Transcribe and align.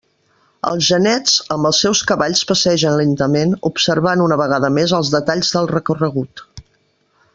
Els 0.69 0.85
genets, 0.91 1.35
amb 1.55 1.69
els 1.69 1.81
seus 1.83 2.01
cavalls 2.11 2.41
passegen 2.53 2.97
lentament, 3.01 3.53
observant 3.71 4.25
una 4.29 4.39
vegada 4.45 4.73
més 4.79 4.95
els 5.01 5.13
detalls 5.17 5.53
del 5.59 5.71
recorregut. 5.75 6.45